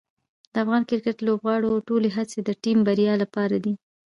د 0.53 0.55
افغان 0.63 0.83
کرکټ 0.89 1.17
لوبغاړو 1.27 1.83
ټولې 1.87 2.09
هڅې 2.17 2.39
د 2.43 2.49
ټیم 2.63 2.77
بریا 2.87 3.13
لپاره 3.23 3.55
دي. 3.63 3.73